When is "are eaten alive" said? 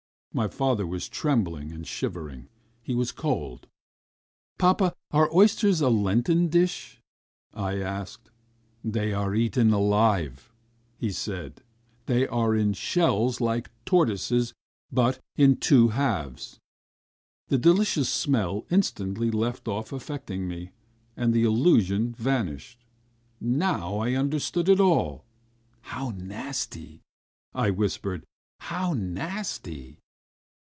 9.11-10.53